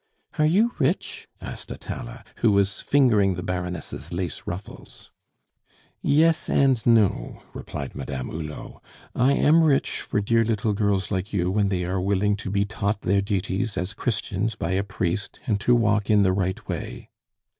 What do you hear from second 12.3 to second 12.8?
to be